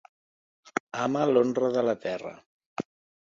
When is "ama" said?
1.03-1.27